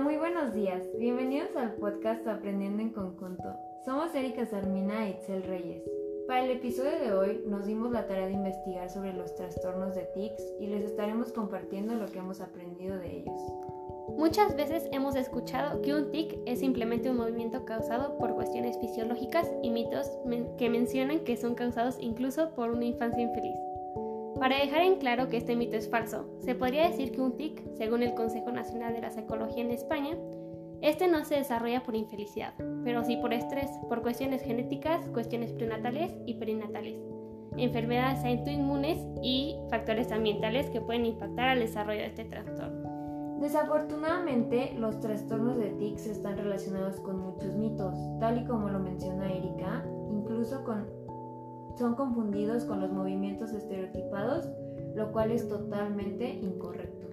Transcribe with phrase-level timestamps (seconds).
[0.00, 0.88] Muy buenos días.
[0.98, 3.54] Bienvenidos al podcast Aprendiendo en Conjunto.
[3.84, 5.82] Somos Erika Sarmina y Itzel Reyes.
[6.26, 10.04] Para el episodio de hoy nos dimos la tarea de investigar sobre los trastornos de
[10.14, 13.38] tics y les estaremos compartiendo lo que hemos aprendido de ellos.
[14.16, 19.52] Muchas veces hemos escuchado que un tic es simplemente un movimiento causado por cuestiones fisiológicas
[19.62, 20.10] y mitos
[20.56, 23.56] que mencionan que son causados incluso por una infancia infeliz.
[24.42, 27.62] Para dejar en claro que este mito es falso, se podría decir que un tic,
[27.76, 30.16] según el Consejo Nacional de la Psicología en España,
[30.80, 32.52] este no se desarrolla por infelicidad,
[32.82, 36.98] pero sí por estrés, por cuestiones genéticas, cuestiones prenatales y perinatales,
[37.56, 43.38] enfermedades autoinmunes y factores ambientales que pueden impactar al desarrollo de este trastorno.
[43.40, 49.32] Desafortunadamente, los trastornos de tics están relacionados con muchos mitos, tal y como lo menciona
[49.32, 50.84] Erika, incluso con
[51.78, 54.48] son confundidos con los movimientos estereotipados,
[54.94, 57.06] lo cual es totalmente incorrecto.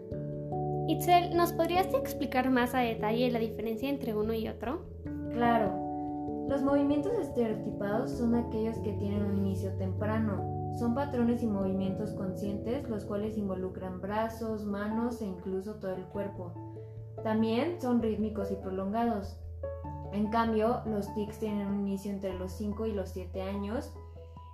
[0.88, 4.82] Itzel, ¿nos podrías explicar más a detalle la diferencia entre uno y otro?
[5.32, 5.90] Claro.
[6.50, 10.74] Los movimientos estereotipados son aquellos que tienen un inicio temprano.
[10.80, 16.54] Son patrones y movimientos conscientes los cuales involucran brazos, manos e incluso todo el cuerpo.
[17.24, 19.38] También son rítmicos y prolongados.
[20.12, 23.94] En cambio, los tics tienen un inicio entre los 5 y los 7 años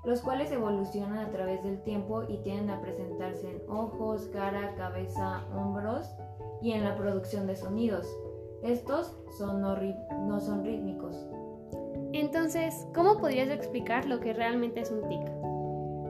[0.06, 5.46] los cuales evolucionan a través del tiempo y tienden a presentarse en ojos, cara, cabeza,
[5.56, 6.16] hombros
[6.62, 8.08] y en la producción de sonidos.
[8.62, 9.76] Estos son no,
[10.28, 11.28] no son rítmicos.
[12.14, 15.30] Entonces, ¿cómo podrías explicar lo que realmente es un tic?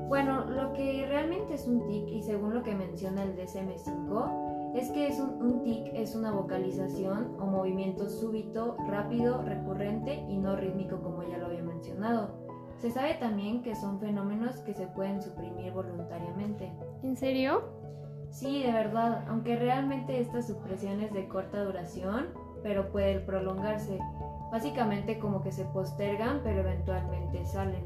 [0.08, 4.92] Bueno, lo que realmente es un tic, y según lo que menciona el DSM5, es
[4.92, 10.56] que es un, un tic es una vocalización o movimiento súbito, rápido, recurrente y no
[10.56, 12.45] rítmico como ya lo había mencionado.
[12.78, 16.72] Se sabe también que son fenómenos que se pueden suprimir voluntariamente.
[17.04, 17.64] ¿En serio?
[18.30, 22.28] Sí, de verdad, aunque realmente esta supresión es de corta duración,
[22.64, 23.98] pero puede prolongarse.
[24.52, 27.84] Básicamente como que se postergan, pero eventualmente salen.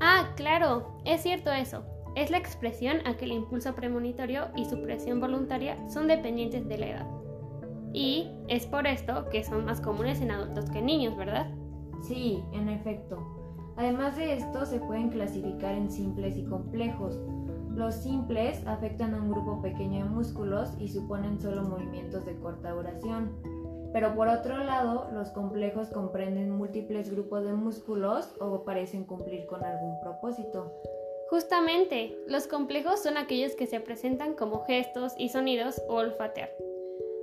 [0.00, 1.84] Ah, claro, es cierto eso.
[2.14, 6.86] Es la expresión a que el impulso premonitorio y supresión voluntaria son dependientes de la
[6.86, 7.06] edad.
[7.92, 11.50] Y es por esto que son más comunes en adultos que en niños, ¿verdad?
[12.02, 13.43] Sí, en efecto.
[13.76, 17.18] Además de esto, se pueden clasificar en simples y complejos.
[17.74, 22.70] Los simples afectan a un grupo pequeño de músculos y suponen solo movimientos de corta
[22.70, 23.32] duración.
[23.92, 29.64] Pero por otro lado, los complejos comprenden múltiples grupos de músculos o parecen cumplir con
[29.64, 30.72] algún propósito.
[31.30, 36.50] Justamente, los complejos son aquellos que se presentan como gestos y sonidos o olfatear.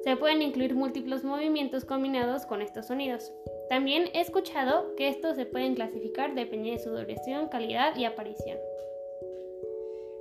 [0.03, 3.31] Se pueden incluir múltiples movimientos combinados con estos sonidos.
[3.71, 8.57] También he escuchado que estos se pueden clasificar dependiendo de su duración, calidad y aparición.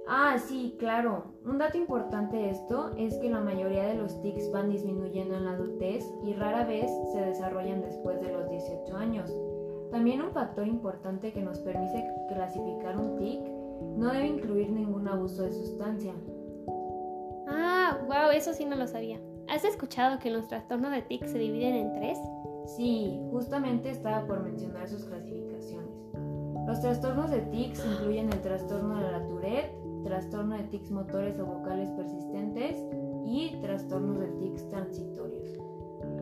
[0.06, 1.24] Ah, sí, claro.
[1.44, 5.46] Un dato importante de esto es que la mayoría de los tics van disminuyendo en
[5.46, 9.36] la adultez y rara vez se desarrollan después de los 18 años.
[9.90, 13.40] También un factor importante que nos permite clasificar un tic
[13.98, 16.14] no debe incluir ningún abuso de sustancia.
[17.48, 19.18] Ah, wow, eso sí no lo sabía.
[19.48, 22.16] ¿Has escuchado que los trastornos de tic se dividen en tres?
[22.66, 25.90] Sí, justamente estaba por mencionar sus clasificaciones.
[26.66, 31.46] Los trastornos de tics incluyen el trastorno de la Tourette, trastorno de tics motores o
[31.46, 32.76] vocales persistentes
[33.26, 35.58] y trastornos de tics transitorios.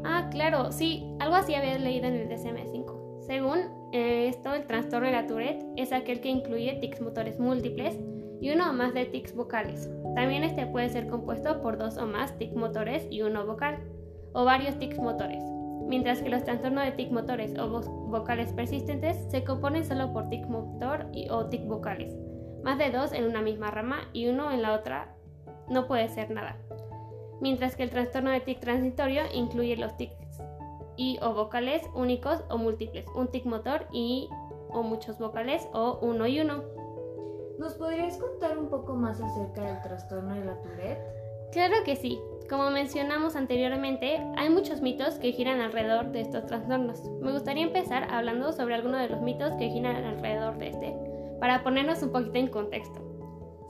[0.05, 3.21] Ah, claro, sí, algo así había leído en el DSM-5.
[3.27, 3.59] Según
[3.93, 7.99] eh, esto, el trastorno de la Tourette es aquel que incluye tics motores múltiples
[8.41, 9.91] y uno o más de tics vocales.
[10.15, 13.79] También este puede ser compuesto por dos o más tics motores y uno vocal,
[14.33, 15.43] o varios tics motores
[15.87, 17.69] mientras que los trastornos de tic motores o
[18.09, 22.15] vocales persistentes se componen solo por tic motor o tic vocales.
[22.63, 25.15] Más de dos en una misma rama y uno en la otra
[25.69, 26.57] no puede ser nada.
[27.41, 30.15] Mientras que el trastorno de tic transitorio incluye los tics
[30.97, 34.29] y o vocales únicos o múltiples, un tic motor y
[34.71, 36.65] o muchos vocales o uno y uno.
[37.59, 41.01] ¿Nos podrías contar un poco más acerca del trastorno de la Tourette?
[41.53, 42.21] Claro que sí.
[42.49, 47.03] Como mencionamos anteriormente, hay muchos mitos que giran alrededor de estos trastornos.
[47.21, 50.97] Me gustaría empezar hablando sobre algunos de los mitos que giran alrededor de este,
[51.41, 53.05] para ponernos un poquito en contexto.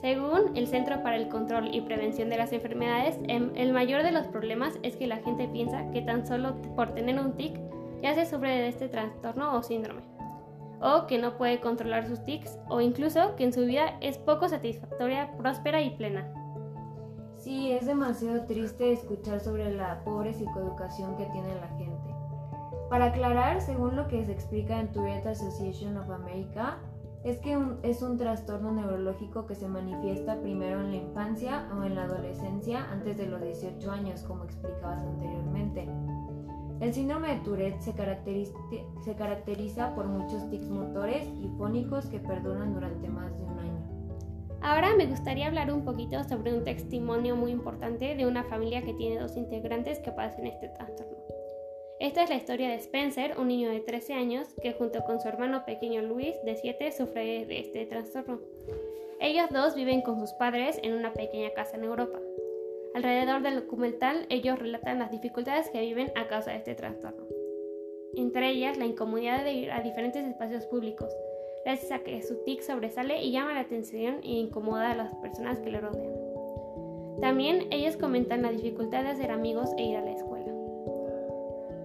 [0.01, 4.13] Según el Centro para el Control y Prevención de las Enfermedades, em, el mayor de
[4.13, 7.59] los problemas es que la gente piensa que tan solo por tener un tic
[8.01, 10.03] ya se sufre de este trastorno o síndrome,
[10.81, 14.49] o que no puede controlar sus tics, o incluso que en su vida es poco
[14.49, 16.33] satisfactoria, próspera y plena.
[17.39, 22.15] Sí, es demasiado triste escuchar sobre la pobre psicoeducación que tiene la gente.
[22.91, 26.79] Para aclarar, según lo que se explica en Tourette Association of America,
[27.23, 31.95] es que es un trastorno neurológico que se manifiesta primero en la infancia o en
[31.95, 35.89] la adolescencia antes de los 18 años, como explicabas anteriormente.
[36.81, 38.59] El síndrome de Tourette se caracteriza,
[39.05, 43.78] se caracteriza por muchos tics motores y fónicos que perduran durante más de un año.
[44.61, 48.95] Ahora me gustaría hablar un poquito sobre un testimonio muy importante de una familia que
[48.95, 51.17] tiene dos integrantes que padecen este trastorno.
[52.01, 55.29] Esta es la historia de Spencer, un niño de 13 años que junto con su
[55.29, 58.41] hermano pequeño Luis, de 7, sufre de este trastorno.
[59.21, 62.21] Ellos dos viven con sus padres en una pequeña casa en Europa.
[62.95, 67.27] Alrededor del documental, ellos relatan las dificultades que viven a causa de este trastorno.
[68.15, 71.13] Entre ellas, la incomodidad de ir a diferentes espacios públicos,
[71.69, 75.59] gracias a que su tic sobresale y llama la atención e incomoda a las personas
[75.59, 76.15] que le rodean.
[77.21, 80.51] También ellos comentan la dificultad de hacer amigos e ir a la escuela.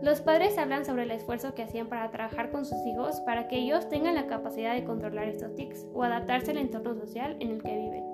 [0.01, 3.57] Los padres hablan sobre el esfuerzo que hacían para trabajar con sus hijos para que
[3.57, 7.61] ellos tengan la capacidad de controlar estos tics o adaptarse al entorno social en el
[7.61, 8.05] que viven,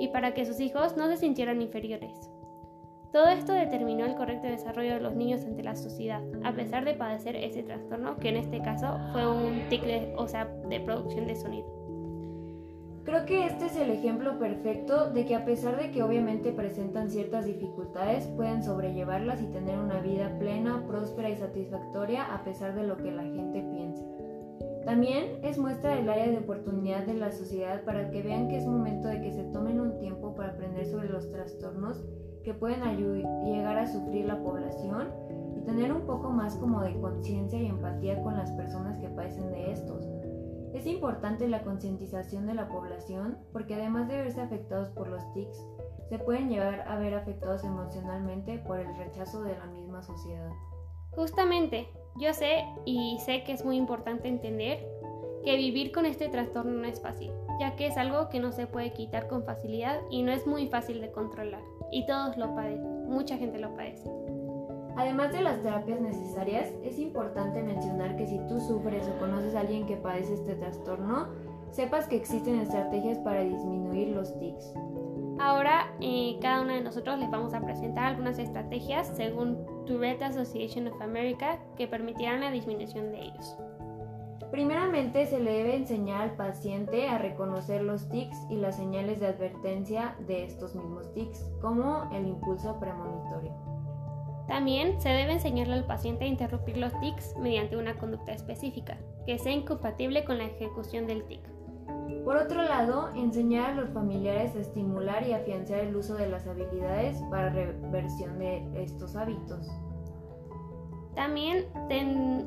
[0.00, 2.32] y para que sus hijos no se sintieran inferiores.
[3.12, 6.94] Todo esto determinó el correcto desarrollo de los niños ante la sociedad, a pesar de
[6.94, 9.82] padecer ese trastorno, que en este caso fue un tic
[10.16, 11.66] o sea, de producción de sonido.
[13.02, 17.10] Creo que este es el ejemplo perfecto de que a pesar de que obviamente presentan
[17.10, 22.84] ciertas dificultades, pueden sobrellevarlas y tener una vida plena, próspera y satisfactoria a pesar de
[22.84, 24.06] lo que la gente piense.
[24.84, 28.66] También es muestra del área de oportunidad de la sociedad para que vean que es
[28.66, 32.04] momento de que se tomen un tiempo para aprender sobre los trastornos
[32.42, 32.80] que pueden
[33.44, 35.08] llegar a sufrir la población
[35.56, 39.50] y tener un poco más como de conciencia y empatía con las personas que padecen
[39.50, 40.06] de estos
[40.74, 45.66] es importante la concientización de la población porque además de verse afectados por los tics,
[46.08, 50.50] se pueden llevar a ver afectados emocionalmente por el rechazo de la misma sociedad.
[51.10, 54.86] Justamente, yo sé y sé que es muy importante entender
[55.44, 58.66] que vivir con este trastorno no es fácil, ya que es algo que no se
[58.66, 61.62] puede quitar con facilidad y no es muy fácil de controlar.
[61.90, 64.10] Y todos lo padecen, mucha gente lo padece.
[64.96, 69.60] Además de las terapias necesarias, es importante mencionar que si tú sufres o conoces a
[69.60, 71.28] alguien que padece este trastorno,
[71.70, 74.74] sepas que existen estrategias para disminuir los tics.
[75.38, 80.88] Ahora, eh, cada uno de nosotros les vamos a presentar algunas estrategias según Tourette Association
[80.88, 83.56] of America que permitirán la disminución de ellos.
[84.50, 89.28] Primeramente, se le debe enseñar al paciente a reconocer los tics y las señales de
[89.28, 93.54] advertencia de estos mismos tics, como el impulso premonitorio.
[94.48, 99.38] También se debe enseñarle al paciente a interrumpir los tics mediante una conducta específica, que
[99.38, 101.40] sea incompatible con la ejecución del tic.
[102.24, 106.46] Por otro lado, enseñar a los familiares a estimular y afianzar el uso de las
[106.46, 109.70] habilidades para reversión de estos hábitos.
[111.14, 111.66] También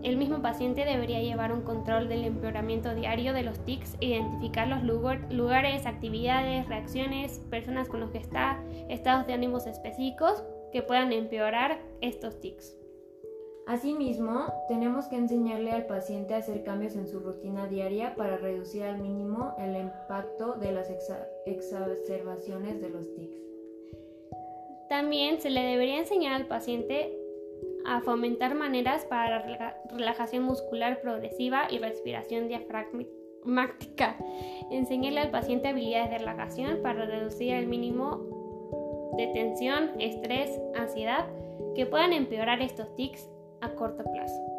[0.04, 4.84] el mismo paciente debería llevar un control del empeoramiento diario de los tics, identificar los
[4.84, 11.80] lugares, actividades, reacciones, personas con los que está, estados de ánimos específicos que puedan empeorar
[12.02, 12.78] estos tics.
[13.66, 18.84] Asimismo, tenemos que enseñarle al paciente a hacer cambios en su rutina diaria para reducir
[18.84, 20.90] al mínimo el impacto de las
[21.46, 23.38] exacerbaciones de los tics.
[24.90, 27.18] También se le debería enseñar al paciente
[27.86, 34.18] a fomentar maneras para la relajación muscular progresiva y respiración diafragmática.
[34.72, 41.28] Enseñarle al paciente habilidades de relajación para reducir al mínimo de tensión, estrés, ansiedad,
[41.76, 43.30] que puedan empeorar estos tics
[43.62, 44.53] a corto plazo.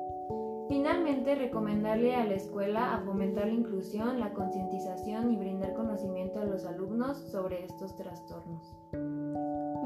[0.74, 6.44] Finalmente, recomendarle a la escuela a fomentar la inclusión, la concientización y brindar conocimiento a
[6.44, 8.74] los alumnos sobre estos trastornos.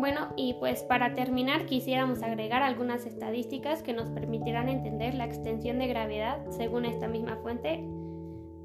[0.01, 5.79] Bueno, y pues para terminar quisiéramos agregar algunas estadísticas que nos permitirán entender la extensión
[5.79, 7.87] de gravedad según esta misma fuente,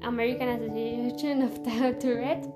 [0.00, 1.60] American Association of
[1.98, 2.48] Tourette,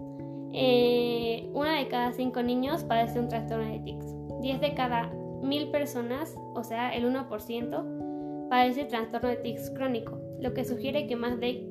[0.54, 4.14] eh, una de cada cinco niños padece un trastorno de tics.
[4.40, 8.07] 10 de cada mil personas, o sea, el 1%,
[8.48, 11.68] padece trastorno de tics crónico, lo que sugiere que más de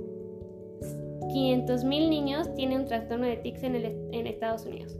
[1.30, 4.98] 500.000 niños tienen un trastorno de tics en, en Estados Unidos.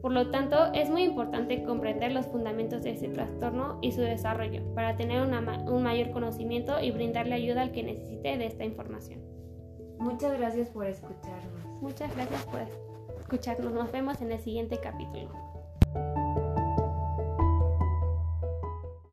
[0.00, 4.62] Por lo tanto, es muy importante comprender los fundamentos de ese trastorno y su desarrollo
[4.74, 9.20] para tener un mayor conocimiento y brindarle ayuda al que necesite de esta información.
[9.98, 11.66] Muchas gracias por escucharnos.
[11.80, 12.60] Muchas gracias por
[13.18, 13.72] escucharnos.
[13.72, 15.45] Nos vemos en el siguiente capítulo.